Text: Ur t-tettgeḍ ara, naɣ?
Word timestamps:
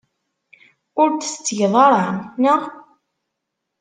Ur 1.01 1.09
t-tettgeḍ 1.13 1.73
ara, 1.85 2.03
naɣ? 2.41 2.61